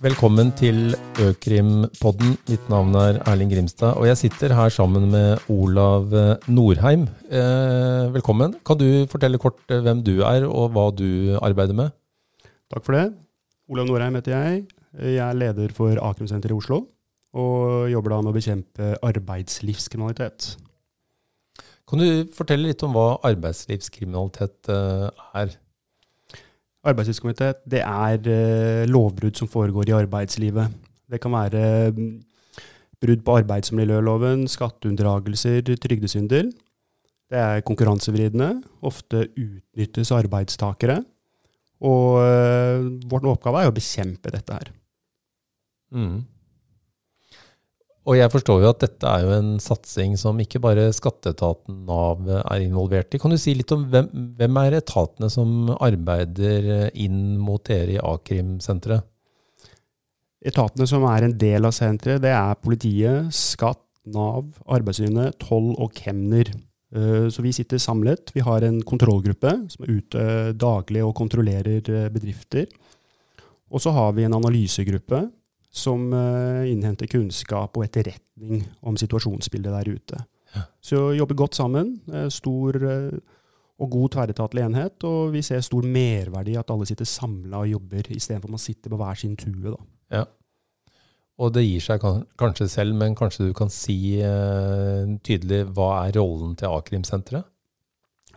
Velkommen 0.00 0.48
til 0.56 0.94
Økrimpodden. 1.20 2.30
Mitt 2.48 2.68
navn 2.72 2.94
er 2.96 3.18
Erling 3.28 3.50
Grimstad, 3.52 3.98
og 4.00 4.06
jeg 4.08 4.16
sitter 4.16 4.54
her 4.56 4.72
sammen 4.72 5.10
med 5.12 5.42
Olav 5.52 6.08
Norheim. 6.48 7.02
Eh, 7.28 8.06
velkommen. 8.14 8.54
Kan 8.64 8.80
du 8.80 9.04
fortelle 9.12 9.36
kort 9.36 9.60
eh, 9.68 9.82
hvem 9.84 10.00
du 10.00 10.22
er, 10.24 10.46
og 10.48 10.72
hva 10.72 10.86
du 10.96 11.36
arbeider 11.44 11.76
med? 11.76 11.92
Takk 12.72 12.86
for 12.86 12.96
det. 12.96 13.10
Olav 13.68 13.90
Norheim 13.90 14.16
heter 14.16 14.32
jeg. 14.38 14.64
Jeg 15.04 15.20
er 15.20 15.36
leder 15.36 15.76
for 15.76 16.00
Akrimsenteret 16.00 16.56
i 16.56 16.56
Oslo, 16.56 16.80
og 17.36 17.92
jobber 17.92 18.16
da 18.16 18.22
med 18.24 18.32
å 18.32 18.38
bekjempe 18.38 18.94
arbeidslivskriminalitet. 19.04 20.54
Kan 21.84 22.00
du 22.00 22.24
fortelle 22.32 22.70
litt 22.70 22.88
om 22.88 22.96
hva 22.96 23.18
arbeidslivskriminalitet 23.28 24.72
eh, 24.72 25.10
er? 25.44 25.60
Arbeidslivskriminalitet 26.88 27.60
det 27.68 27.82
er 27.84 28.24
uh, 28.24 28.88
lovbrudd 28.88 29.36
som 29.36 29.50
foregår 29.50 29.90
i 29.90 29.96
arbeidslivet. 29.98 30.72
Det 31.10 31.20
kan 31.20 31.34
være 31.34 31.92
um, 31.92 32.14
brudd 33.00 33.22
på 33.26 33.36
arbeidsmiljøloven, 33.42 34.46
skatteunndragelser, 34.48 35.74
trygdesvindel. 35.82 36.50
Det 37.30 37.38
er 37.38 37.64
konkurransevridende. 37.66 38.54
Ofte 38.82 39.26
utnyttes 39.36 40.12
arbeidstakere. 40.16 41.02
Og 41.80 42.20
uh, 42.20 42.88
vår 43.12 43.28
oppgave 43.34 43.64
er 43.64 43.72
å 43.72 43.76
bekjempe 43.76 44.32
dette 44.32 44.56
her. 44.56 44.72
Mm. 45.92 46.20
Og 48.08 48.16
jeg 48.16 48.32
forstår 48.32 48.62
jo 48.62 48.70
at 48.70 48.80
dette 48.80 49.08
er 49.08 49.26
jo 49.26 49.34
en 49.36 49.50
satsing 49.60 50.14
som 50.18 50.38
ikke 50.40 50.62
bare 50.62 50.86
skatteetaten 50.96 51.82
Nav 51.88 52.24
er 52.40 52.62
involvert 52.64 53.12
i. 53.12 53.20
Kan 53.20 53.34
du 53.34 53.38
si 53.40 53.52
litt 53.58 53.72
om 53.76 53.84
hvem, 53.92 54.08
hvem 54.38 54.60
er 54.62 54.78
etatene 54.78 55.28
som 55.32 55.68
arbeider 55.76 56.88
inn 56.96 57.36
mot 57.40 57.62
dere 57.68 57.98
i 57.98 58.00
a-krimsenteret? 58.00 59.04
Etatene 60.40 60.86
som 60.88 61.04
er 61.04 61.26
en 61.26 61.36
del 61.36 61.68
av 61.68 61.74
senteret, 61.76 62.22
det 62.24 62.32
er 62.32 62.56
politiet, 62.64 63.28
skatt, 63.36 63.82
Nav, 64.10 64.46
Arbeidstilsynet, 64.72 65.36
toll 65.42 65.74
og 65.76 65.92
kemner. 65.92 66.48
Eh, 66.96 67.26
så 67.28 67.44
vi 67.44 67.52
sitter 67.52 67.78
samlet. 67.78 68.32
Vi 68.32 68.40
har 68.40 68.64
en 68.64 68.80
kontrollgruppe 68.80 69.52
som 69.70 69.84
er 69.84 69.98
ute 69.98 70.22
daglig 70.56 71.04
og 71.04 71.12
kontrollerer 71.18 71.84
eh, 71.84 72.08
bedrifter. 72.08 72.64
Og 73.70 73.84
så 73.84 73.92
har 73.94 74.16
vi 74.16 74.24
en 74.24 74.38
analysegruppe 74.38 75.26
som 75.70 76.08
uh, 76.12 76.66
innhenter 76.66 77.06
kunnskap 77.10 77.76
og 77.78 77.86
etterretning 77.86 78.64
om 78.82 78.96
situasjonsbildet 78.98 79.76
der 79.76 79.90
ute. 79.94 80.22
Ja. 80.56 80.64
Så 80.82 81.02
jobber 81.14 81.38
godt 81.38 81.54
sammen. 81.54 82.00
Uh, 82.10 82.26
stor 82.32 82.76
uh, 82.82 83.38
og 83.80 83.90
god 83.90 84.10
tverretatlig 84.16 84.64
enhet. 84.66 85.06
Og 85.06 85.32
vi 85.36 85.44
ser 85.46 85.62
stor 85.64 85.86
merverdi 85.86 86.56
i 86.56 86.58
at 86.60 86.72
alle 86.74 86.88
sitter 86.90 87.08
samla 87.08 87.62
og 87.62 87.70
jobber, 87.70 88.10
istedenfor 88.10 88.50
at 88.50 88.56
man 88.56 88.64
sitter 88.66 88.92
på 88.92 88.98
hver 89.00 89.22
sin 89.22 89.38
tue. 89.38 89.70
Da. 89.70 89.78
Ja. 90.18 90.24
Og 91.40 91.54
det 91.54 91.64
gir 91.64 91.80
seg 91.80 92.02
kanskje 92.36 92.66
selv, 92.68 92.98
men 93.00 93.14
kanskje 93.16 93.46
du 93.48 93.54
kan 93.56 93.70
si 93.72 94.18
tydelig 95.24 95.62
hva 95.72 96.02
er 96.02 96.18
rollen 96.18 96.52
til 96.60 96.68
a-krimsenteret? 96.68 97.46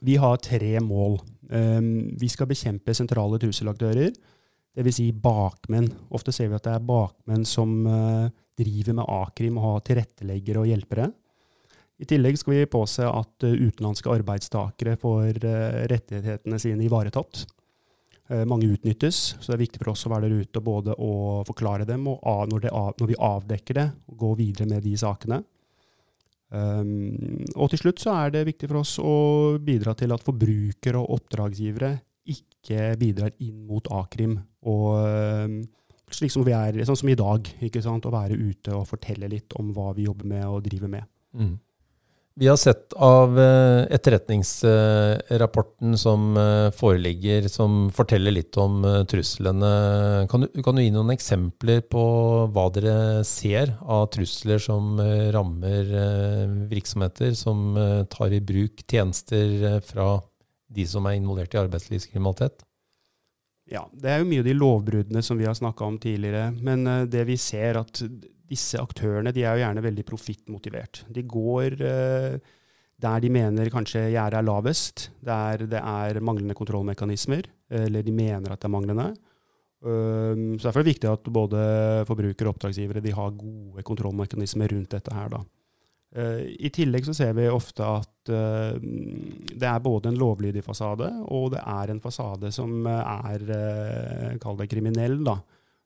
Vi 0.04 0.16
har 0.20 0.40
tre 0.40 0.80
mål. 0.80 1.18
Um, 1.52 2.16
vi 2.20 2.30
skal 2.32 2.48
bekjempe 2.48 2.96
sentrale 2.96 3.40
trusselaktører. 3.40 4.14
Dvs. 4.74 4.96
Si 4.96 5.12
bakmenn. 5.14 5.90
Ofte 6.10 6.34
ser 6.34 6.50
vi 6.50 6.58
at 6.58 6.66
det 6.66 6.74
er 6.74 6.86
bakmenn 6.86 7.46
som 7.46 7.76
uh, 7.86 8.30
driver 8.58 8.98
med 8.98 9.10
a-krim 9.10 9.60
og 9.60 9.68
har 9.68 9.84
tilretteleggere 9.90 10.64
og 10.64 10.70
hjelpere. 10.72 11.10
I 12.02 12.08
tillegg 12.10 12.40
skal 12.40 12.56
vi 12.56 12.72
påse 12.72 13.06
at 13.06 13.46
uh, 13.46 13.54
utenlandske 13.54 14.10
arbeidstakere 14.10 14.98
får 15.02 15.44
uh, 15.46 15.84
rettighetene 15.92 16.62
sine 16.62 16.88
ivaretatt. 16.88 17.46
mange 18.48 18.66
utnyttes, 18.72 19.36
så 19.44 19.52
det 19.52 19.54
er 19.58 19.62
viktig 19.66 19.80
for 19.82 19.92
oss 19.92 20.06
å 20.08 20.10
være 20.14 20.30
der 20.30 20.46
ute 20.46 20.62
både 20.64 20.94
å 20.96 21.44
forklare 21.46 21.86
dem, 21.86 22.08
og 22.08 22.48
når, 22.50 22.70
av, 22.72 22.94
når 22.98 23.10
vi 23.12 23.18
avdekker 23.20 23.78
det, 23.78 23.84
gå 24.08 24.30
videre 24.40 24.66
med 24.72 24.82
de 24.82 24.94
sakene. 24.98 25.42
Um, 26.54 27.44
og 27.58 27.70
til 27.70 27.82
slutt 27.82 28.02
så 28.02 28.14
er 28.16 28.32
det 28.34 28.46
viktig 28.48 28.70
for 28.72 28.80
oss 28.80 28.96
å 29.02 29.14
bidra 29.62 29.94
til 30.00 30.16
at 30.16 30.24
forbrukere 30.24 31.02
og 31.02 31.18
oppdragsgivere 31.18 31.92
ikke 32.30 32.94
bidrar 33.00 33.34
inn 33.44 33.66
mot 33.68 33.88
a-krim. 33.92 34.38
Og 34.70 35.64
slik 36.14 36.34
som 36.34 36.46
vi 36.46 36.56
er, 36.56 36.78
sånn 36.88 37.00
som 37.00 37.12
i 37.12 37.20
dag, 37.20 37.48
ikke 37.66 37.84
sant? 37.84 38.06
å 38.06 38.14
være 38.14 38.38
ute 38.38 38.74
og 38.78 38.88
fortelle 38.90 39.30
litt 39.32 39.54
om 39.60 39.74
hva 39.76 39.92
vi 39.98 40.08
jobber 40.08 40.30
med 40.30 40.46
og 40.48 40.64
driver 40.66 40.92
med. 40.92 41.04
Mm. 41.34 41.56
Vi 42.36 42.48
har 42.50 42.58
sett 42.58 42.96
av 42.98 43.36
eh, 43.38 43.86
etterretningsrapporten 43.94 45.94
som 46.02 46.34
eh, 46.34 46.74
foreligger, 46.74 47.46
som 47.52 47.92
forteller 47.94 48.34
litt 48.34 48.58
om 48.58 48.82
eh, 48.90 49.04
truslene. 49.06 50.26
Kan 50.32 50.42
du, 50.42 50.48
kan 50.66 50.74
du, 50.74 50.82
gi 50.82 50.90
noen 50.96 51.14
eksempler 51.14 51.84
på 51.86 52.02
hva 52.56 52.64
dere 52.74 53.22
ser 53.28 53.76
av 53.86 54.08
trusler 54.16 54.58
som 54.64 54.98
rammer 55.36 55.92
virksomheter 56.72 57.36
som 57.38 57.78
tar 58.10 58.34
i 58.34 58.42
bruk 58.42 58.82
tjenester 58.90 59.78
fra 59.86 60.18
de 60.74 60.86
som 60.90 61.06
er 61.10 61.18
involvert 61.20 61.56
i 61.56 61.62
arbeidslivskriminalitet? 61.62 62.66
Ja, 63.72 63.86
det 63.96 64.12
er 64.12 64.22
jo 64.22 64.28
mye 64.28 64.44
av 64.44 64.48
de 64.50 64.56
lovbruddene 64.58 65.24
som 65.24 65.40
vi 65.40 65.48
har 65.48 65.56
snakka 65.56 65.88
om 65.88 66.00
tidligere. 66.02 66.50
Men 66.66 66.88
uh, 66.90 67.04
det 67.08 67.24
vi 67.30 67.38
ser, 67.40 67.80
at 67.80 68.04
disse 68.54 68.82
aktørene 68.82 69.32
de 69.34 69.46
er 69.46 69.56
jo 69.56 69.64
gjerne 69.64 69.86
veldig 69.86 70.06
profittmotivert. 70.08 71.06
De 71.14 71.24
går 71.30 71.78
uh, 71.80 72.54
der 73.04 73.24
de 73.24 73.30
mener 73.34 73.72
kanskje 73.74 74.06
gjerdet 74.14 74.40
er 74.40 74.48
lavest, 74.48 75.10
der 75.26 75.66
det 75.68 75.80
er 75.80 76.20
manglende 76.24 76.56
kontrollmekanismer, 76.56 77.48
eller 77.74 78.06
de 78.06 78.14
mener 78.16 78.54
at 78.54 78.62
det 78.62 78.70
er 78.70 78.72
manglende. 78.72 79.08
Så 79.84 80.62
Derfor 80.62 80.80
er 80.80 80.86
det 80.86 80.94
viktig 80.94 81.10
at 81.12 81.26
både 81.36 81.64
forbrukere 82.08 82.48
og 82.48 82.54
oppdragsgivere 82.54 83.02
de 83.04 83.12
har 83.12 83.34
gode 83.36 83.84
kontrollmekanismer 83.84 84.72
rundt 84.72 84.94
dette 84.96 85.12
her. 85.12 85.34
da. 85.34 85.42
Uh, 86.14 86.44
I 86.62 86.70
tillegg 86.70 87.08
så 87.08 87.14
ser 87.18 87.32
vi 87.34 87.48
ofte 87.50 87.86
at 87.88 88.30
uh, 88.30 88.76
det 88.78 89.66
er 89.66 89.80
både 89.82 90.12
en 90.12 90.20
lovlydig 90.22 90.62
fasade, 90.66 91.08
og 91.34 91.56
det 91.56 91.64
er 91.66 91.90
en 91.90 92.02
fasade 92.04 92.52
som 92.54 92.86
er 92.86 93.48
uh, 93.50 94.28
Kall 94.44 94.60
det 94.60 94.70
kriminell, 94.70 95.18
da. 95.26 95.40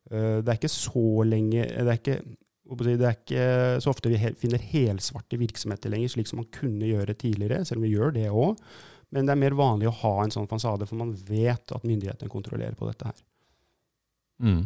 det 0.07 0.47
er 0.47 0.55
ikke 0.55 0.71
så 0.71 1.23
lenge 1.27 1.63
Det 1.67 1.87
er 1.91 1.97
ikke, 1.97 2.17
det 2.79 3.07
er 3.07 3.15
ikke 3.15 3.47
så 3.83 3.91
ofte 3.91 4.11
vi 4.11 4.19
finner 4.39 4.67
helsvarte 4.71 5.39
virksomheter 5.39 5.91
lenger, 5.91 6.11
slik 6.11 6.29
som 6.29 6.41
man 6.41 6.51
kunne 6.51 6.87
gjøre 6.87 7.15
tidligere, 7.15 7.63
selv 7.67 7.81
om 7.81 7.87
vi 7.87 7.93
gjør 7.95 8.15
det 8.15 8.27
òg. 8.31 8.59
Men 9.15 9.27
det 9.27 9.35
er 9.35 9.41
mer 9.45 9.55
vanlig 9.55 9.87
å 9.87 9.97
ha 10.01 10.13
en 10.23 10.33
sånn 10.33 10.47
fasade, 10.51 10.87
for 10.87 10.99
man 10.99 11.13
vet 11.27 11.71
at 11.75 11.87
myndighetene 11.87 12.31
kontrollerer 12.31 12.75
på 12.75 12.87
dette 12.89 13.07
her. 13.07 13.19
Mm. 14.43 14.63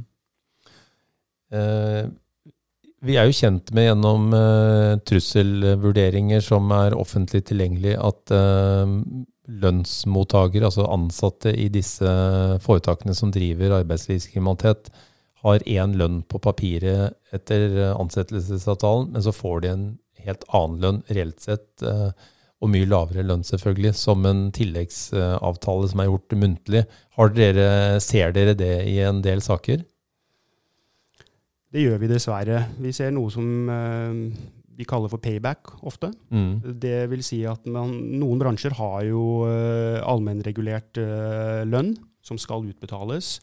Vi 3.02 3.16
er 3.18 3.26
jo 3.26 3.34
kjent 3.34 3.72
med 3.74 3.88
gjennom 3.88 4.28
uh, 4.36 5.00
trusselvurderinger 5.10 6.44
som 6.46 6.70
er 6.76 6.94
offentlig 6.94 7.42
tilgjengelig, 7.50 7.96
at 7.98 8.34
uh, 8.36 8.92
lønnsmottakere, 9.62 10.68
altså 10.70 10.86
ansatte 10.86 11.54
i 11.58 11.66
disse 11.74 12.12
foretakene 12.62 13.16
som 13.18 13.34
driver 13.34 13.80
arbeidslivskriminalitet, 13.80 14.92
har 15.42 15.66
én 15.66 15.98
lønn 15.98 16.22
på 16.30 16.38
papiret 16.46 17.18
etter 17.34 17.74
ansettelsesavtalen, 17.96 19.10
men 19.16 19.26
så 19.26 19.34
får 19.34 19.64
de 19.64 19.72
en 19.72 19.88
helt 20.22 20.46
annen 20.54 20.84
lønn 20.86 21.02
reelt 21.10 21.42
sett, 21.42 21.72
uh, 21.82 22.14
og 22.62 22.70
mye 22.70 22.86
lavere 22.86 23.26
lønn 23.26 23.42
selvfølgelig, 23.42 23.96
som 23.98 24.22
en 24.30 24.52
tilleggsavtale 24.54 25.90
som 25.90 26.04
er 26.04 26.12
gjort 26.12 26.38
muntlig. 26.38 26.86
Dere, 27.34 27.98
ser 27.98 28.38
dere 28.38 28.54
det 28.58 28.76
i 28.86 29.00
en 29.02 29.26
del 29.26 29.42
saker? 29.42 29.82
Det 31.72 31.86
gjør 31.86 32.02
vi 32.02 32.10
dessverre. 32.12 32.66
Vi 32.84 32.92
ser 32.96 33.14
noe 33.16 33.32
som 33.32 33.48
uh, 33.72 34.12
vi 34.76 34.88
kaller 34.88 35.12
for 35.12 35.24
payback 35.24 35.72
ofte. 35.88 36.12
Mm. 36.34 36.76
Det 36.84 37.06
vil 37.12 37.24
si 37.24 37.42
at 37.48 37.68
man, 37.72 37.94
noen 38.20 38.42
bransjer 38.42 38.76
har 38.80 39.06
jo 39.08 39.46
uh, 39.48 40.02
allmennregulert 40.04 41.00
uh, 41.00 41.64
lønn 41.68 41.96
som 42.26 42.40
skal 42.42 42.68
utbetales. 42.68 43.40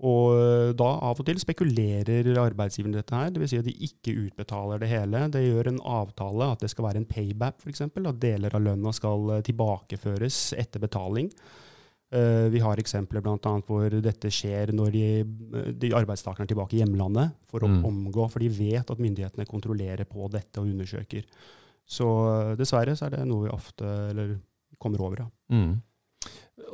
Og 0.00 0.32
da 0.80 0.86
av 1.04 1.18
og 1.20 1.26
til 1.28 1.36
spekulerer 1.36 2.24
arbeidsgiveren 2.40 2.94
dette 2.94 3.12
her. 3.12 3.34
Dvs. 3.34 3.50
Si 3.52 3.58
at 3.60 3.66
de 3.66 3.74
ikke 3.84 4.14
utbetaler 4.16 4.80
det 4.80 4.88
hele. 4.88 5.26
Det 5.28 5.42
gjør 5.44 5.68
en 5.68 5.80
avtale 5.84 6.46
at 6.54 6.62
det 6.64 6.70
skal 6.72 6.86
være 6.86 7.02
en 7.02 7.08
payback, 7.10 7.58
f.eks. 7.60 7.84
At 7.84 8.22
deler 8.22 8.56
av 8.56 8.64
lønna 8.64 8.94
skal 8.96 9.42
tilbakeføres 9.44 10.38
etter 10.56 10.80
betaling. 10.80 11.28
Uh, 12.10 12.48
vi 12.50 12.58
har 12.58 12.80
eksempler 12.82 13.22
bl.a. 13.22 13.50
hvor 13.68 13.92
dette 14.02 14.32
skjer 14.34 14.72
når 14.74 14.88
de, 14.90 15.02
de 15.78 15.92
arbeidstakerne 15.94 16.42
er 16.42 16.50
tilbake 16.50 16.74
i 16.74 16.80
hjemlandet 16.80 17.36
for 17.46 17.62
å 17.62 17.68
mm. 17.70 17.84
omgå, 17.86 18.24
for 18.32 18.42
de 18.42 18.48
vet 18.50 18.90
at 18.90 18.98
myndighetene 18.98 19.46
kontrollerer 19.46 20.08
på 20.10 20.26
dette 20.32 20.58
og 20.58 20.66
undersøker. 20.72 21.22
Så 21.86 22.06
uh, 22.06 22.56
dessverre 22.58 22.96
så 22.98 23.06
er 23.06 23.14
det 23.14 23.28
noe 23.30 23.46
vi 23.46 23.52
ofte 23.54 23.86
eller, 24.08 24.34
kommer 24.82 25.04
over. 25.06 25.22
Ja. 25.22 25.28
Mm. 25.54 25.78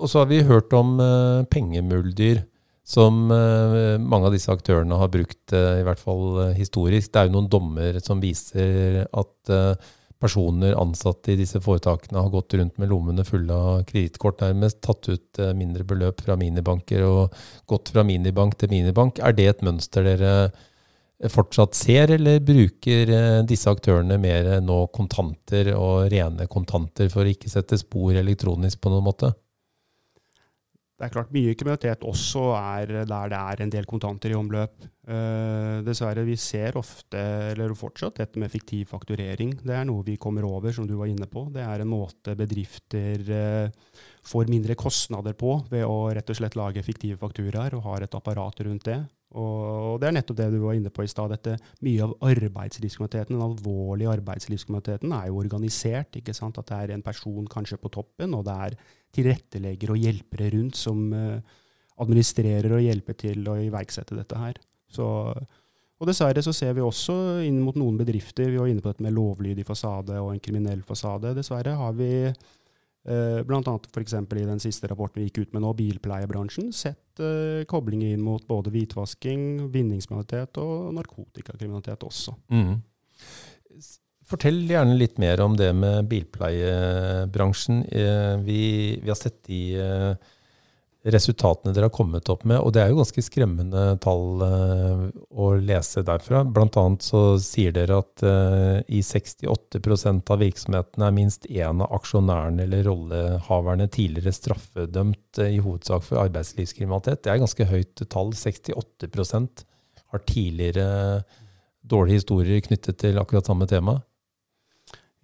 Og 0.01 0.09
så 0.09 0.23
har 0.23 0.31
vi 0.33 0.41
hørt 0.49 0.73
om 0.77 0.97
uh, 1.05 1.45
pengemuldyr, 1.53 2.41
som 2.87 3.27
mange 3.27 4.29
av 4.29 4.31
disse 4.31 4.53
aktørene 4.55 4.95
har 4.95 5.09
brukt, 5.11 5.51
i 5.51 5.83
hvert 5.83 5.99
fall 5.99 6.53
historisk. 6.55 7.11
Det 7.11 7.19
er 7.19 7.27
jo 7.27 7.33
noen 7.35 7.49
dommer 7.51 7.97
som 7.99 8.21
viser 8.23 9.01
at 9.11 9.51
personer 10.23 10.77
ansatte 10.81 11.33
i 11.33 11.39
disse 11.39 11.61
foretakene 11.63 12.23
har 12.23 12.33
gått 12.33 12.55
rundt 12.57 12.79
med 12.81 12.91
lommene 12.91 13.25
fulle 13.27 13.53
av 13.53 13.83
kredittkort, 13.89 14.41
nærmest 14.41 14.81
tatt 14.85 15.09
ut 15.11 15.43
eh, 15.43 15.53
mindre 15.57 15.85
beløp 15.89 16.23
fra 16.25 16.39
minibanker 16.41 17.05
og 17.07 17.37
gått 17.69 17.93
fra 17.93 18.05
minibank 18.07 18.57
til 18.61 18.73
minibank. 18.73 19.21
Er 19.21 19.37
det 19.37 19.51
et 19.51 19.67
mønster 19.67 20.07
dere 20.07 20.33
fortsatt 21.33 21.77
ser, 21.77 22.13
eller 22.17 22.43
bruker 22.45 23.13
eh, 23.13 23.41
disse 23.49 23.73
aktørene 23.73 24.19
mer 24.21 24.57
nå 24.65 24.83
kontanter 24.95 25.73
og 25.77 26.11
rene 26.13 26.49
kontanter 26.49 27.11
for 27.13 27.25
å 27.25 27.33
ikke 27.33 27.53
sette 27.53 27.79
spor 27.81 28.17
elektronisk 28.17 28.81
på 28.81 28.93
noen 28.93 29.07
måte? 29.07 29.33
Det 30.97 31.05
er 31.05 31.13
klart 31.13 31.33
Mye 31.35 31.53
kriminalitet 31.53 32.05
også 32.09 32.51
er 32.57 33.03
der 33.05 33.33
det 33.33 33.41
er 33.41 33.63
en 33.63 33.73
del 33.73 33.89
kontanter 33.89 34.33
i 34.33 34.37
omløp. 34.39 34.87
Uh, 35.07 35.85
dessverre, 35.87 36.25
vi 36.27 36.35
ser 36.35 36.75
ofte, 36.81 37.21
eller 37.53 37.71
fortsatt, 37.79 38.17
dette 38.19 38.41
med 38.43 38.51
fiktiv 38.51 38.89
fakturering. 38.91 39.53
Det 39.63 39.77
er 39.77 39.85
noe 39.87 40.03
vi 40.03 40.17
kommer 40.19 40.43
over, 40.49 40.75
som 40.75 40.89
du 40.89 40.97
var 40.99 41.07
inne 41.07 41.29
på. 41.31 41.45
Det 41.55 41.63
er 41.63 41.85
en 41.85 41.93
måte 41.93 42.35
bedrifter 42.35 43.23
uh, 43.31 44.01
får 44.27 44.51
mindre 44.51 44.75
kostnader 44.75 45.37
på 45.39 45.61
ved 45.71 45.87
å 45.87 46.09
rett 46.11 46.33
og 46.33 46.41
slett 46.41 46.59
lage 46.59 46.83
fiktive 46.83 47.21
fakturaer 47.21 47.79
og 47.79 47.87
har 47.87 48.03
et 48.03 48.19
apparat 48.19 48.65
rundt 48.67 48.89
det. 48.91 48.99
Og, 49.37 50.01
det 50.01 50.09
er 50.09 50.15
nettopp 50.17 50.39
det 50.39 50.51
du 50.55 50.61
var 50.65 50.75
inne 50.79 50.91
på 50.91 51.05
i 51.07 51.11
stad. 51.11 51.35
Mye 51.87 52.03
av 52.03 52.15
arbeidslivskriminaliteten, 52.27 53.37
den 53.37 53.47
alvorlige 53.47 54.15
arbeidslivskriminaliteten, 54.17 55.15
er 55.15 55.31
jo 55.31 55.41
organisert. 55.43 56.19
ikke 56.19 56.35
sant? 56.35 56.59
At 56.59 56.71
det 56.71 56.79
er 56.83 56.95
en 56.97 57.07
person 57.07 57.47
kanskje 57.51 57.79
på 57.79 57.95
toppen, 57.95 58.35
og 58.35 58.47
det 58.49 58.59
er 58.67 58.79
tilrettelegger 59.15 59.95
og 59.95 60.03
hjelpere 60.03 60.51
rundt 60.55 60.79
som 60.79 61.11
uh, 61.15 61.39
administrerer 62.03 62.75
og 62.75 62.83
hjelper 62.85 63.23
til 63.27 63.47
å 63.51 63.61
iverksette 63.69 64.19
dette 64.19 64.41
her. 64.41 64.59
Så, 64.93 65.07
og 65.97 66.09
dessverre 66.09 66.43
så 66.45 66.53
ser 66.55 66.77
vi 66.77 66.85
også 66.85 67.17
inn 67.47 67.63
mot 67.65 67.77
noen 67.79 67.99
bedrifter, 68.01 68.51
vi 68.53 68.61
var 68.61 68.69
inne 68.71 68.85
på 68.85 68.93
dette 68.93 69.05
med 69.07 69.17
lovlydig 69.17 69.65
fasade 69.67 70.21
og 70.21 70.35
en 70.35 70.43
kriminell 70.43 70.85
fasade. 70.87 71.35
Dessverre 71.37 71.75
har 71.79 71.97
vi 71.97 72.11
eh, 72.27 73.41
bl.a. 73.47 73.63
f.eks. 73.63 74.15
i 74.15 74.47
den 74.47 74.63
siste 74.63 74.91
rapporten 74.93 75.23
vi 75.23 75.31
gikk 75.31 75.43
ut 75.47 75.57
med 75.57 75.65
nå, 75.65 75.73
bilpleiebransjen, 75.79 76.71
sett 76.77 77.23
eh, 77.25 77.65
koblinger 77.71 78.15
inn 78.15 78.25
mot 78.25 78.45
både 78.47 78.73
hvitvasking, 78.75 79.67
vinningskriminalitet 79.75 80.61
og 80.63 80.93
narkotikakriminalitet 80.99 82.07
også. 82.07 82.37
Mm. 82.53 82.77
Fortell 84.27 84.65
gjerne 84.67 84.97
litt 84.99 85.21
mer 85.23 85.41
om 85.45 85.55
det 85.55 85.69
med 85.79 86.09
bilpleiebransjen. 86.11 87.85
Eh, 87.87 88.33
vi, 88.43 88.63
vi 89.03 89.13
har 89.13 89.19
sett 89.19 89.45
de 89.47 89.61
eh, 89.79 90.33
resultatene 91.07 91.71
dere 91.75 91.87
har 91.87 91.95
kommet 91.95 92.29
opp 92.33 92.43
med, 92.49 92.59
og 92.59 92.73
det 92.75 92.83
er 92.83 92.91
jo 92.91 92.99
ganske 92.99 93.23
skremmende 93.23 93.85
tall 94.03 94.43
eh, 94.43 95.05
å 95.31 95.51
lese 95.61 96.03
derfra. 96.07 96.43
Blant 96.45 96.79
annet 96.81 97.07
så 97.07 97.23
sier 97.43 97.75
dere 97.77 98.01
at 98.03 98.25
i 98.91 99.03
68% 99.05 100.33
av 100.35 100.43
virksomhetene 100.43 101.07
er 101.07 101.15
minst 101.15 101.47
én 101.47 101.85
av 101.85 101.95
aksjonærene 102.01 102.67
eller 102.67 102.87
rollehaverne 102.89 103.87
tidligere 103.93 104.35
straffedømt, 104.35 105.41
i 105.47 105.61
hovedsak 105.61 106.05
for 106.07 106.23
arbeidslivskriminalitet. 106.25 107.23
Det 107.25 107.33
er 107.33 107.43
ganske 107.43 107.69
høyt 107.71 108.03
tall. 108.11 108.33
68% 108.35 109.67
har 110.13 110.25
tidligere 110.27 110.87
dårlige 111.87 112.23
historier 112.23 112.63
knyttet 112.65 112.99
til 113.03 113.21
akkurat 113.21 113.47
samme 113.47 113.69
tema. 113.71 113.99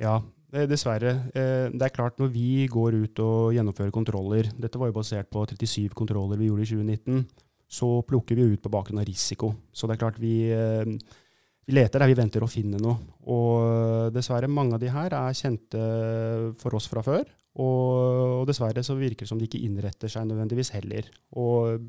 Ja, 0.03 0.21
dessverre. 0.53 1.15
Eh, 1.33 1.71
det 1.73 1.87
er 1.87 1.95
klart 1.95 2.19
når 2.21 2.33
vi 2.35 2.67
går 2.71 2.99
ut 3.01 3.23
og 3.25 3.55
gjennomfører 3.57 3.95
kontroller 3.95 4.51
Dette 4.53 4.81
var 4.81 4.91
jo 4.91 4.99
basert 4.99 5.31
på 5.33 5.47
37 5.49 5.95
kontroller 5.97 6.41
vi 6.41 6.51
gjorde 6.51 6.67
i 6.67 6.71
2019. 6.71 7.27
Så 7.73 7.89
plukker 8.05 8.37
vi 8.37 8.51
ut 8.53 8.63
på 8.63 8.73
bakgrunn 8.73 9.01
av 9.01 9.09
risiko. 9.09 9.55
Så 9.73 9.89
det 9.89 9.97
er 9.97 10.03
klart 10.05 10.21
vi, 10.21 10.51
eh, 10.53 10.85
vi 11.65 11.77
leter 11.77 12.03
der 12.03 12.13
vi 12.13 12.19
venter 12.21 12.45
å 12.45 12.51
finne 12.51 12.81
noe. 12.81 12.99
Og 13.33 14.13
dessverre, 14.13 14.51
mange 14.51 14.77
av 14.77 14.83
de 14.83 14.93
her 14.93 15.15
er 15.17 15.39
kjente 15.39 15.81
for 16.61 16.77
oss 16.77 16.91
fra 16.91 17.01
før. 17.07 17.25
Og, 17.61 18.47
dessverre 18.49 18.85
så 18.85 18.97
virker 18.97 19.25
det 19.25 19.29
som 19.29 19.41
de 19.41 19.49
ikke 19.49 19.61
innretter 19.61 20.09
seg 20.09 20.29
nødvendigvis 20.29 20.73
heller. 20.77 21.09
Og 21.37 21.81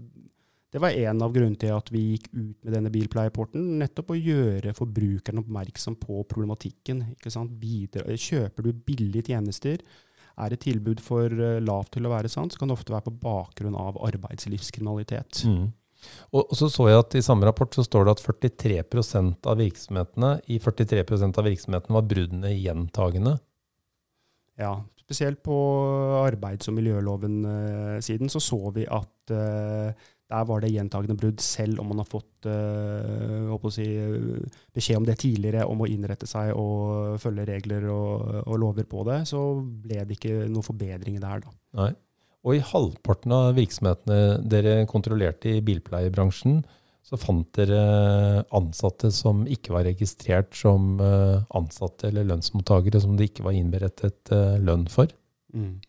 det 0.73 0.81
var 0.81 0.95
en 0.97 1.21
av 1.21 1.33
grunnene 1.35 1.59
til 1.61 1.69
at 1.75 1.91
vi 1.93 1.99
gikk 2.15 2.31
ut 2.31 2.65
med 2.65 2.73
denne 2.73 2.89
bilpleieporten. 2.93 3.65
Nettopp 3.77 4.09
å 4.09 4.17
gjøre 4.17 4.73
forbrukeren 4.73 5.43
oppmerksom 5.43 5.99
på 6.01 6.23
problematikken. 6.31 7.03
Bidra, 7.61 8.07
kjøper 8.17 8.65
du 8.65 8.71
billige 8.87 9.27
tjenester, 9.29 9.83
er 10.33 10.49
det 10.49 10.63
tilbud 10.63 11.03
for 11.05 11.29
eh, 11.29 11.59
lavt 11.61 11.93
til 11.93 12.07
å 12.07 12.13
være 12.15 12.31
sant, 12.31 12.55
så 12.55 12.61
kan 12.61 12.71
det 12.71 12.77
ofte 12.79 12.93
være 12.95 13.05
på 13.05 13.17
bakgrunn 13.21 13.77
av 13.77 13.99
arbeidslivskriminalitet. 14.07 15.43
Mm. 15.45 15.67
Og, 16.33 16.55
så 16.57 16.71
så 16.73 16.87
jeg 16.89 17.03
at 17.03 17.19
I 17.19 17.23
samme 17.23 17.45
rapport 17.47 17.77
så 17.77 17.85
står 17.85 18.07
det 18.07 18.15
at 18.17 18.23
43% 18.25 19.51
av 19.53 19.61
virksomhetene 19.61 20.31
i 20.51 20.57
43% 20.59 21.37
av 21.37 21.47
virksomhetene 21.47 21.99
var 21.99 22.09
bruddene 22.09 22.55
gjentagende. 22.57 23.35
Ja, 24.59 24.73
spesielt 25.05 25.43
på 25.45 25.55
arbeids- 26.23 26.69
og 26.69 26.79
miljøloven-siden 26.79 28.25
eh, 28.25 28.33
så 28.33 28.41
så 28.41 28.59
vi 28.75 28.89
at 28.89 29.33
uh, 29.37 30.11
der 30.33 30.45
var 30.49 30.63
det 30.63 30.71
gjentagende 30.73 31.17
brudd, 31.19 31.41
selv 31.43 31.81
om 31.81 31.91
man 31.91 32.01
har 32.01 32.09
fått 32.09 32.47
uh, 32.49 33.67
si, 33.73 33.85
beskjed 34.73 35.01
om 35.01 35.07
det 35.07 35.19
tidligere, 35.21 35.67
om 35.69 35.83
å 35.83 35.89
innrette 35.89 36.29
seg 36.29 36.53
og 36.57 37.19
følge 37.21 37.45
regler 37.51 37.85
og, 37.93 38.41
og, 38.43 38.55
lover 38.61 38.87
på 38.89 39.05
det, 39.09 39.23
så 39.29 39.43
ble 39.61 40.01
det 40.01 40.17
ikke 40.17 40.47
noen 40.47 40.65
forbedring 40.65 41.19
der. 41.21 41.43
Da. 41.45 41.53
Nei. 41.83 41.91
Og 42.43 42.57
i 42.57 42.63
halvparten 42.73 43.33
av 43.35 43.53
virksomhetene 43.55 44.39
dere 44.51 44.81
kontrollerte 44.89 45.53
i 45.53 45.61
bilpleiebransjen, 45.63 46.63
så 47.03 47.19
fant 47.19 47.47
dere 47.55 48.43
ansatte 48.55 49.11
som 49.15 49.43
ikke 49.51 49.75
var 49.75 49.85
registrert 49.87 50.55
som 50.55 50.95
eh, 51.03 51.39
ansatte 51.55 52.09
eller 52.09 52.27
lønnsmottakere, 52.29 53.01
som 53.03 53.17
det 53.19 53.29
ikke 53.29 53.45
var 53.47 53.55
innberettet 53.59 54.31
eh, 54.35 54.55
lønn 54.63 54.87
for. 54.91 55.11
Mm. 55.55 55.81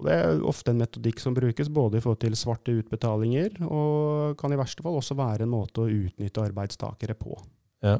Og 0.00 0.06
Det 0.08 0.16
er 0.16 0.44
ofte 0.48 0.72
en 0.72 0.80
metodikk 0.80 1.20
som 1.20 1.36
brukes 1.36 1.68
både 1.68 1.98
i 1.98 2.04
forhold 2.04 2.22
til 2.22 2.36
svarte 2.38 2.72
utbetalinger, 2.80 3.60
og 3.68 4.38
kan 4.40 4.52
i 4.52 4.60
verste 4.60 4.84
fall 4.84 4.96
også 4.96 5.16
være 5.18 5.44
en 5.44 5.52
måte 5.52 5.84
å 5.84 5.90
utnytte 5.90 6.46
arbeidstakere 6.46 7.16
på. 7.20 7.36
Ja. 7.84 7.98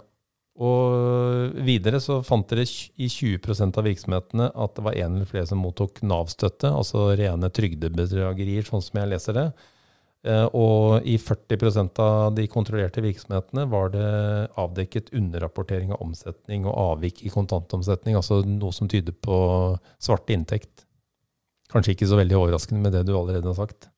Og 0.60 1.60
videre 1.64 2.00
så 2.02 2.18
fant 2.26 2.48
dere 2.50 2.66
i 2.66 3.06
20% 3.08 3.78
av 3.80 3.86
virksomhetene 3.86 4.48
at 4.50 4.74
det 4.76 4.84
var 4.84 4.96
en 4.98 5.14
eller 5.16 5.28
flere 5.28 5.48
som 5.48 5.60
mottok 5.62 6.02
Nav-støtte, 6.04 6.72
altså 6.72 7.10
rene 7.16 7.52
trygdebedragerier, 7.54 8.66
sånn 8.66 8.84
som 8.84 9.00
jeg 9.00 9.12
leser 9.12 9.38
det. 9.38 9.46
Eh, 10.28 10.46
og 10.52 11.06
i 11.08 11.14
40% 11.16 12.00
av 12.04 12.34
de 12.36 12.44
kontrollerte 12.52 13.00
virksomhetene 13.00 13.64
var 13.72 13.92
det 13.94 14.08
avdekket 14.60 15.14
underrapportering 15.16 15.94
av 15.94 16.02
omsetning 16.04 16.66
og 16.68 16.76
avvik 16.76 17.22
i 17.24 17.32
kontantomsetning, 17.32 18.18
altså 18.18 18.42
noe 18.44 18.74
som 18.76 18.90
tyder 18.90 19.16
på 19.16 19.38
svart 19.96 20.28
inntekt. 20.34 20.84
Kanskje 21.70 21.94
ikke 21.94 22.10
så 22.10 22.18
veldig 22.18 22.36
overraskende 22.38 22.82
med 22.82 22.94
det 22.96 23.06
du 23.08 23.14
allerede 23.16 23.50
har 23.50 23.58
sagt? 23.58 23.90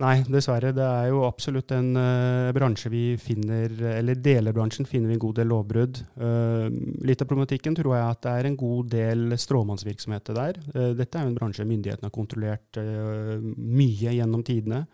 Nei, 0.00 0.22
dessverre. 0.32 0.70
Det 0.72 0.84
er 0.84 1.10
jo 1.10 1.26
absolutt 1.26 1.74
en 1.76 1.90
uh, 1.98 2.50
bransje 2.56 2.88
vi 2.92 3.02
finner 3.20 3.74
Eller 3.98 4.16
delebransjen 4.16 4.88
finner 4.88 5.10
vi 5.10 5.18
en 5.18 5.22
god 5.26 5.36
del 5.42 5.50
lovbrudd. 5.52 6.00
Uh, 6.16 6.72
litt 7.04 7.20
av 7.20 7.28
problematikken 7.28 7.76
tror 7.76 7.98
jeg 7.98 8.06
at 8.06 8.22
det 8.24 8.32
er 8.32 8.48
en 8.48 8.56
god 8.62 8.88
del 8.94 9.36
stråmannsvirksomheter 9.44 10.38
der. 10.38 10.62
Uh, 10.72 10.92
dette 10.96 11.20
er 11.20 11.26
jo 11.26 11.34
en 11.34 11.36
bransje 11.36 11.68
myndighetene 11.68 12.08
har 12.08 12.16
kontrollert 12.16 12.80
mye 12.80 14.16
gjennom 14.16 14.44
tidene. 14.46 14.86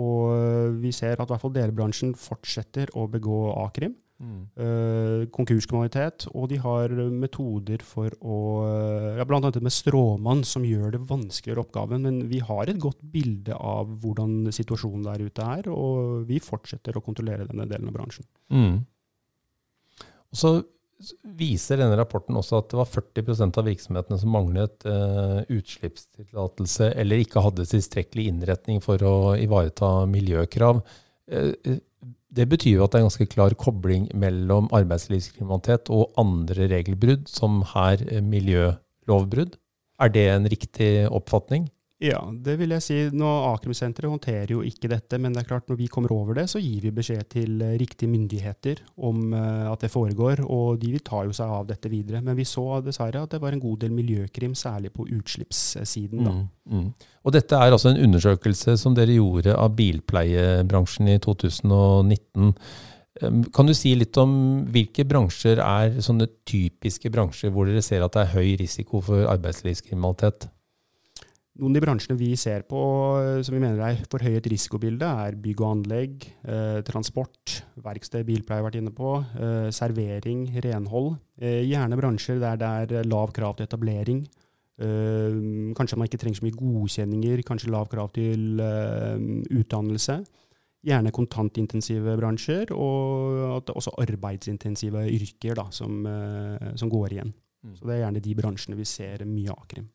Og 0.00 0.78
vi 0.80 0.88
ser 0.96 1.20
at 1.20 1.28
i 1.28 1.34
hvert 1.34 1.42
fall 1.42 1.52
delebransjen 1.52 2.14
fortsetter 2.16 2.88
å 2.96 3.04
begå 3.12 3.50
a-krim. 3.66 3.92
Mm. 4.22 4.42
Uh, 4.54 5.24
konkurskriminalitet. 5.34 6.28
Og 6.30 6.48
de 6.52 6.60
har 6.62 6.92
metoder 7.10 7.82
for 7.86 8.14
å 8.22 8.38
eh, 8.68 9.18
ja, 9.18 9.26
annet 9.26 9.58
med 9.64 9.74
stråmann, 9.74 10.44
som 10.46 10.66
gjør 10.66 10.94
det 10.94 11.02
vanskeligere 11.08 11.64
oppgaven. 11.64 12.06
Men 12.06 12.20
vi 12.30 12.38
har 12.44 12.70
et 12.70 12.80
godt 12.82 13.00
bilde 13.02 13.56
av 13.58 13.90
hvordan 14.02 14.52
situasjonen 14.54 15.08
der 15.08 15.26
ute 15.26 15.48
er, 15.56 15.70
og 15.72 16.28
vi 16.28 16.38
fortsetter 16.42 16.96
å 16.96 17.04
kontrollere 17.04 17.48
denne 17.50 17.66
delen 17.70 17.90
av 17.90 17.98
bransjen. 17.98 18.28
Mm. 18.54 18.78
Og 20.32 20.40
så 20.40 20.54
viser 21.36 21.80
denne 21.80 21.96
rapporten 21.98 22.36
også 22.38 22.60
at 22.60 22.68
det 22.70 22.78
var 22.78 22.90
40% 22.90 23.58
av 23.58 23.66
virksomhetene 23.66 24.18
som 24.22 24.30
manglet 24.30 24.84
uh, 24.86 25.40
utslippstillatelse 25.50 26.92
eller 27.02 27.24
ikke 27.24 27.42
hadde 27.42 27.66
tilstrekkelig 27.66 28.28
innretning 28.30 28.78
for 28.84 29.02
å 29.02 29.32
ivareta 29.34 30.04
miljøkrav. 30.10 30.78
Uh, 31.26 31.80
det 32.32 32.48
betyr 32.48 32.78
jo 32.78 32.84
at 32.86 32.92
det 32.92 32.98
er 32.98 33.04
en 33.04 33.10
ganske 33.10 33.28
klar 33.28 33.54
kobling 33.60 34.08
mellom 34.16 34.70
arbeidslivskriminalitet 34.72 35.90
og 35.92 36.14
andre 36.20 36.68
regelbrudd, 36.72 37.28
som 37.28 37.60
her 37.74 38.00
eh, 38.08 38.24
miljølovbrudd. 38.24 39.58
Er 40.00 40.12
det 40.12 40.24
en 40.30 40.48
riktig 40.48 40.92
oppfatning? 41.12 41.68
Ja, 42.02 42.18
det 42.34 42.56
vil 42.58 42.72
jeg 42.74 42.82
si. 42.82 42.96
Nå 43.14 43.28
A-krimsenteret 43.52 44.10
håndterer 44.10 44.50
jo 44.56 44.62
ikke 44.66 44.90
dette, 44.90 45.18
men 45.22 45.34
det 45.34 45.44
er 45.44 45.48
klart 45.52 45.68
når 45.70 45.78
vi 45.78 45.88
kommer 45.92 46.10
over 46.14 46.34
det, 46.40 46.48
så 46.50 46.58
gir 46.58 46.82
vi 46.82 46.90
beskjed 46.94 47.28
til 47.30 47.62
eh, 47.62 47.76
riktige 47.78 48.10
myndigheter 48.10 48.80
om 49.06 49.28
uh, 49.30 49.70
at 49.70 49.84
det 49.84 49.92
foregår, 49.92 50.42
og 50.42 50.80
de 50.82 50.96
tar 50.98 51.28
jo 51.28 51.36
seg 51.36 51.52
av 51.54 51.68
dette 51.68 51.90
videre. 51.92 52.22
Men 52.24 52.34
vi 52.38 52.46
så 52.48 52.80
dessverre 52.82 53.22
at 53.22 53.36
det 53.36 53.42
var 53.42 53.54
en 53.54 53.62
god 53.62 53.84
del 53.84 53.94
miljøkrim, 53.94 54.56
særlig 54.58 54.90
på 54.96 55.06
utslippssiden. 55.14 56.24
da. 56.26 56.32
Mm, 56.34 56.48
mm. 56.72 56.88
Og 57.22 57.36
dette 57.36 57.58
er 57.58 57.70
altså 57.70 57.92
en 57.92 58.02
undersøkelse 58.08 58.74
som 58.80 58.96
dere 58.98 59.14
gjorde 59.14 59.54
av 59.54 59.76
bilpleiebransjen 59.78 61.12
i 61.12 61.20
2019. 61.22 62.56
Kan 63.54 63.68
du 63.68 63.74
si 63.76 63.92
litt 63.94 64.16
om 64.18 64.32
hvilke 64.72 65.04
bransjer 65.06 65.60
er 65.62 66.00
sånne 66.02 66.26
typiske 66.48 67.12
bransjer 67.12 67.52
hvor 67.54 67.68
dere 67.68 67.84
ser 67.84 68.02
at 68.02 68.16
det 68.16 68.24
er 68.24 68.34
høy 68.34 68.56
risiko 68.58 69.02
for 69.04 69.28
arbeidslivskriminalitet? 69.30 70.48
Noen 71.60 71.74
av 71.74 71.76
de 71.76 71.80
bransjene 71.84 72.16
vi 72.16 72.30
ser 72.40 72.62
på 72.64 72.78
som 73.44 73.52
vi 73.52 73.60
mener 73.60 73.80
er 73.84 73.98
forhøyet 74.08 74.46
risikobilde, 74.48 75.04
er 75.04 75.36
bygg 75.36 75.60
og 75.60 75.68
anlegg, 75.68 76.24
eh, 76.48 76.78
transport, 76.88 77.58
verksted, 77.76 78.24
bilpleie 78.24 78.62
har 78.62 78.64
vært 78.64 78.78
inne 78.80 78.92
på, 78.96 79.18
eh, 79.36 79.68
servering, 79.68 80.46
renhold. 80.64 81.18
Eh, 81.38 81.60
gjerne 81.68 81.98
bransjer 82.00 82.40
der 82.40 82.56
det 82.56 82.96
er 83.02 83.04
lav 83.04 83.34
krav 83.36 83.56
til 83.56 83.66
etablering. 83.66 84.24
Eh, 84.80 85.74
kanskje 85.76 85.98
man 85.98 86.08
ikke 86.08 86.18
trenger 86.22 86.40
så 86.40 86.46
mye 86.46 86.56
godkjenninger, 86.56 87.42
kanskje 87.44 87.70
lav 87.70 87.90
krav 87.92 88.12
til 88.14 88.58
eh, 88.58 89.20
utdannelse. 89.52 90.24
Gjerne 90.82 91.12
kontantintensive 91.12 92.16
bransjer, 92.18 92.72
og 92.72 93.68
også 93.68 93.92
arbeidsintensive 94.02 95.04
yrker 95.12 95.54
da, 95.54 95.68
som, 95.70 96.06
eh, 96.06 96.72
som, 96.74 96.88
går 96.88 97.12
igjen. 97.12 97.34
Mm. 97.62 97.76
Så 97.76 97.86
Det 97.86 97.94
er 97.94 98.06
gjerne 98.06 98.22
de 98.22 98.34
bransjene 98.34 98.76
vi 98.76 98.84
ser 98.84 99.26
mye 99.26 99.50
av 99.50 99.66
krim. 99.68 99.90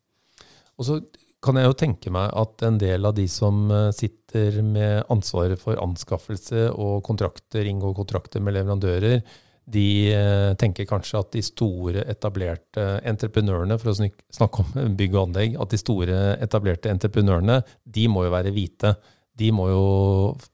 Og 0.77 0.85
så 0.85 1.01
kan 1.43 1.57
jeg 1.59 1.69
jo 1.69 1.75
tenke 1.77 2.11
meg 2.13 2.31
at 2.37 2.63
en 2.65 2.79
del 2.81 3.05
av 3.05 3.15
de 3.17 3.27
som 3.29 3.67
eh, 3.71 3.89
sitter 3.95 4.61
med 4.65 5.05
ansvaret 5.13 5.59
for 5.61 5.79
anskaffelse 5.81 6.69
og 6.73 7.03
kontrakter, 7.05 7.67
inngår 7.69 7.93
kontrakter 7.97 8.41
med 8.43 8.57
leverandører, 8.57 9.21
de 9.67 9.87
eh, 10.15 10.53
tenker 10.59 10.87
kanskje 10.89 11.19
at 11.21 11.29
de 11.35 11.43
store, 11.45 12.05
etablerte 12.09 12.87
entreprenørene, 13.07 13.77
for 13.81 13.91
å 13.91 14.09
snakke 14.33 14.63
om 14.63 14.95
bygg 14.99 15.13
og 15.13 15.27
anlegg, 15.27 15.59
at 15.61 15.75
de 15.75 15.81
store, 15.81 16.23
etablerte 16.43 16.91
entreprenørene, 16.93 17.61
de 17.85 18.07
må 18.11 18.25
jo 18.27 18.33
være 18.33 18.55
hvite 18.55 18.95
de 19.37 19.51
må 19.53 19.67
jo 19.69 19.81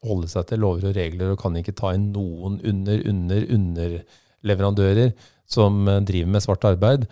holde 0.03 0.27
seg 0.27 0.43
til 0.49 0.59
lover 0.59 0.89
og 0.89 0.97
regler 0.97 1.29
og 1.31 1.37
kan 1.39 1.53
ikke 1.55 1.71
ta 1.79 1.93
inn 1.95 2.09
noen 2.11 2.57
under, 2.67 2.97
under, 3.07 3.45
underleverandører 3.55 5.13
som 5.47 5.85
eh, 5.87 6.01
driver 6.03 6.33
med 6.35 6.43
svart 6.43 6.67
arbeid. 6.67 7.07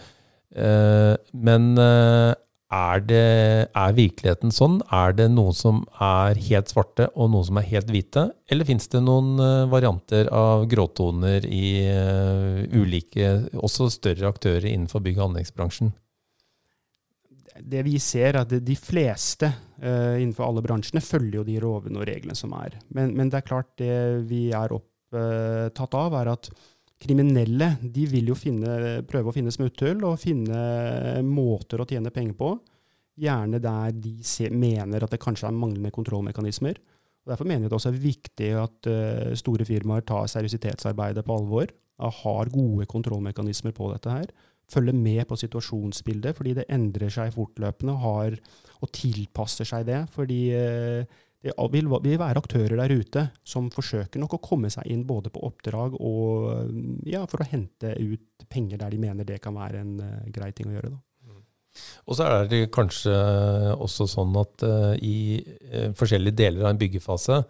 Men 0.51 1.69
er, 2.71 3.01
det, 3.03 3.23
er 3.75 3.95
virkeligheten 3.97 4.53
sånn? 4.55 4.79
Er 4.95 5.15
det 5.17 5.27
noen 5.33 5.55
som 5.55 5.83
er 5.99 6.39
helt 6.47 6.71
svarte 6.71 7.09
og 7.13 7.31
noen 7.33 7.47
som 7.49 7.59
er 7.61 7.67
helt 7.69 7.91
hvite? 7.91 8.29
Eller 8.51 8.67
fins 8.67 8.87
det 8.91 9.03
noen 9.03 9.35
varianter 9.71 10.31
av 10.35 10.67
gråtoner 10.71 11.47
i 11.47 11.83
ulike, 12.71 13.33
også 13.59 13.91
større 13.91 14.31
aktører 14.31 14.69
innenfor 14.71 15.03
bygg- 15.03 15.19
og 15.19 15.29
anleggsbransjen? 15.31 15.91
det 17.59 17.83
vi 17.85 17.97
ser, 18.01 18.33
er 18.33 18.41
at 18.43 18.53
de 18.65 18.75
fleste 18.79 19.49
uh, 19.49 20.17
innenfor 20.17 20.47
alle 20.47 20.63
bransjene 20.65 21.03
følger 21.03 21.41
jo 21.41 21.47
de 21.47 21.57
rovene 21.63 22.01
og 22.01 22.07
reglene 22.09 22.37
som 22.37 22.53
er. 22.57 22.77
Men, 22.95 23.15
men, 23.17 23.31
det 23.31 23.41
er 23.41 23.47
klart 23.47 23.73
det 23.81 23.95
vi 24.29 24.47
er 24.55 24.75
opptatt 24.75 25.97
av, 25.97 26.15
er 26.21 26.31
at 26.35 26.51
kriminelle 27.01 27.73
de 27.81 28.05
vil 28.09 28.31
jo 28.31 28.37
finne, 28.37 29.01
prøve 29.09 29.31
å 29.31 29.35
finne 29.35 29.53
smutthull 29.53 30.03
og 30.07 30.19
finne 30.21 31.21
måter 31.25 31.81
å 31.81 31.87
tjene 31.89 32.13
penger 32.13 32.37
på. 32.37 32.53
Gjerne 33.21 33.59
der 33.61 33.95
de 33.97 34.15
ser, 34.25 34.53
mener 34.55 35.03
at 35.03 35.13
det 35.13 35.21
kanskje 35.21 35.49
er 35.49 35.57
manglende 35.57 35.93
kontrollmekanismer. 35.93 36.79
Og 37.21 37.33
derfor 37.33 37.49
mener 37.49 37.67
jeg 37.67 37.73
det 37.73 37.77
også 37.77 37.91
er 37.91 38.01
viktig 38.01 38.51
at 38.57 38.89
uh, 38.89 39.33
store 39.37 39.65
firmaer 39.67 40.05
tar 40.07 40.29
seriøsitetsarbeidet 40.31 41.25
på 41.27 41.35
alvor. 41.37 41.73
Og 42.01 42.15
har 42.23 42.49
gode 42.49 42.87
kontrollmekanismer 42.89 43.75
på 43.77 43.91
dette 43.91 44.13
her 44.13 44.31
Følger 44.71 44.95
med 44.95 45.25
på 45.27 45.35
situasjonsbildet, 45.35 46.35
fordi 46.37 46.53
det 46.55 46.69
endrer 46.71 47.11
seg 47.11 47.33
fortløpende 47.35 47.95
har, 47.99 48.37
og 48.79 48.91
tilpasser 48.95 49.67
seg 49.67 49.83
det. 49.89 49.99
Fordi 50.13 50.39
eh, 50.55 51.17
det 51.41 51.53
vil, 51.73 51.87
vil, 51.89 52.17
være 52.21 52.41
aktører 52.41 52.77
der 52.77 52.91
ute 52.93 53.23
som 53.47 53.71
forsøker 53.73 54.21
nok 54.21 54.35
å 54.37 54.43
komme 54.45 54.69
seg 54.69 54.85
inn 54.93 55.07
både 55.09 55.31
på 55.33 55.41
oppdrag 55.47 55.95
og 55.97 57.07
ja, 57.09 57.23
for 57.29 57.41
å 57.41 57.47
hente 57.49 57.95
ut 57.97 58.45
penger 58.51 58.81
der 58.83 58.93
de 58.93 58.99
mener 59.01 59.25
det 59.25 59.39
kan 59.41 59.57
være 59.57 59.81
en 59.81 59.95
uh, 59.97 60.29
grei 60.33 60.51
ting 60.53 60.69
å 60.69 60.75
gjøre. 60.75 60.91
Da. 60.93 61.01
Mm. 61.31 61.41
Og 62.05 62.17
så 62.19 62.27
er 62.27 62.51
det 62.51 62.61
kanskje 62.75 63.15
også 63.73 64.09
sånn 64.11 64.37
at 64.37 64.67
uh, 64.67 64.93
i 65.01 65.41
uh, 65.41 65.89
forskjellige 65.97 66.37
deler 66.43 66.67
av 66.67 66.75
en 66.75 66.81
byggefase 66.81 67.41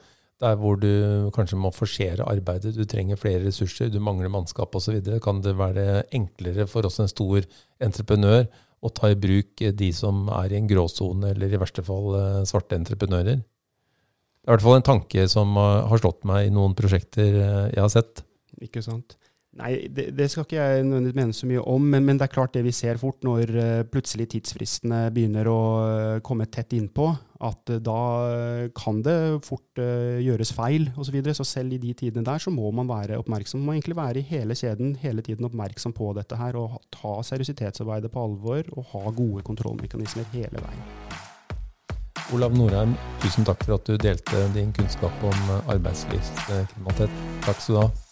der 0.42 0.58
hvor 0.58 0.80
du 0.82 1.30
kanskje 1.36 1.60
må 1.60 1.70
forsere 1.76 2.26
arbeidet, 2.26 2.74
du 2.74 2.86
trenger 2.90 3.20
flere 3.20 3.44
ressurser, 3.46 3.92
du 3.94 4.00
mangler 4.02 4.32
mannskap 4.34 4.74
osv., 4.78 4.98
kan 5.22 5.44
det 5.46 5.54
være 5.60 6.04
enklere 6.18 6.66
for 6.70 6.88
oss 6.88 6.98
en 7.04 7.12
stor 7.12 7.46
entreprenør 7.84 8.48
å 8.82 8.90
ta 8.90 9.12
i 9.14 9.20
bruk 9.20 9.62
de 9.78 9.92
som 9.94 10.26
er 10.40 10.54
i 10.54 10.58
en 10.58 10.70
gråsone, 10.70 11.36
eller 11.36 11.54
i 11.54 11.60
verste 11.62 11.84
fall 11.86 12.16
eh, 12.18 12.40
svarte 12.50 12.80
entreprenører. 12.80 13.44
Det 14.42 14.50
er 14.50 14.56
i 14.56 14.58
hvert 14.58 14.66
fall 14.66 14.80
en 14.80 14.90
tanke 14.90 15.28
som 15.30 15.58
har 15.58 16.00
slått 16.02 16.24
meg 16.26 16.48
i 16.48 16.54
noen 16.54 16.74
prosjekter 16.78 17.36
eh, 17.38 17.66
jeg 17.76 17.84
har 17.84 17.92
sett. 17.94 18.24
Ikke 18.66 18.82
sant. 18.82 19.14
Nei, 19.60 19.90
det, 19.92 20.08
det, 20.16 20.30
skal 20.32 20.46
ikke 20.46 20.56
jeg 20.56 20.84
nødvendigvis 20.88 21.18
mene 21.18 21.36
så 21.36 21.48
mye 21.50 21.62
om, 21.68 21.84
men, 21.94 22.06
men, 22.08 22.18
det 22.18 22.24
er 22.24 22.32
klart 22.32 22.54
det 22.56 22.62
vi 22.64 22.72
ser 22.72 22.96
fort 22.98 23.20
når 23.28 23.50
uh, 23.52 23.64
plutselig 23.92 24.30
tidsfristene 24.32 25.02
begynner 25.12 25.50
å 25.52 25.58
komme 26.24 26.48
tett 26.48 26.72
innpå, 26.78 27.10
at 27.44 27.74
da 27.84 27.98
kan 28.78 29.02
det 29.04 29.18
fort 29.44 29.82
gjøres 29.82 30.54
feil 30.56 30.88
osv. 30.94 31.10
Så, 31.10 31.14
videre. 31.18 31.36
så 31.36 31.46
selv 31.50 31.76
i 31.76 31.82
de 31.84 31.92
tidene 32.00 32.24
der 32.26 32.40
så 32.40 32.54
må 32.54 32.72
man 32.72 32.88
være 32.90 33.20
oppmerksom. 33.20 33.60
Man 33.60 33.74
må 33.74 33.76
egentlig 33.76 33.98
være 34.00 34.22
i 34.22 34.30
hele 34.30 34.56
kjeden 34.56 34.96
hele 35.02 35.26
tiden 35.26 35.50
oppmerksom 35.50 35.98
på 35.98 36.14
dette 36.16 36.40
her, 36.40 36.56
og 36.56 36.80
ta 36.94 37.18
seriøsitetsarbeidet 37.34 38.14
på 38.14 38.24
alvor 38.24 38.72
og 38.78 38.88
ha 38.94 39.04
gode 39.20 39.44
kontrollmekanismer 39.52 40.32
hele 40.38 40.64
veien. 40.64 41.30
Olav 42.32 42.56
Norheim, 42.56 42.96
tusen 43.24 43.48
takk 43.48 43.66
for 43.68 43.76
at 43.76 43.88
du 43.88 43.98
delte 44.00 44.46
din 44.56 44.72
kunnskap 44.78 45.26
om 45.28 45.52
arbeidslivskriminalitet. 45.74 47.20
Takk 47.48 47.60
skal 47.60 47.76
du 47.76 47.82
ha. 47.82 48.11